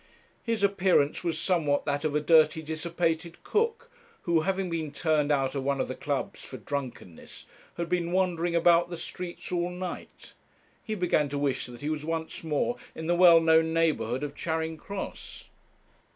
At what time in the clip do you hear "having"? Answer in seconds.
4.41-4.67